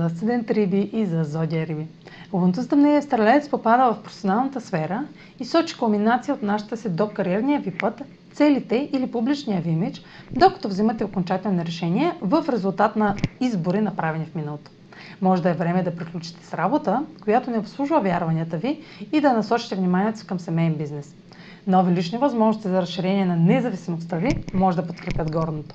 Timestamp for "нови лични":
21.66-22.18